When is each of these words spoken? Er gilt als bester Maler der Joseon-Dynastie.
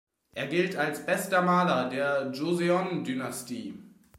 Er 0.33 0.47
gilt 0.47 0.75
als 0.77 1.05
bester 1.05 1.43
Maler 1.43 1.87
der 1.87 2.31
Joseon-Dynastie. 2.33 3.77